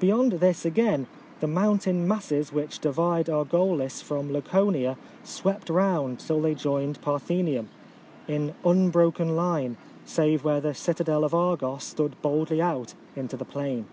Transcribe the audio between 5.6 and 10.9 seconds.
round till they joined Parthenium, in unbroken line save where the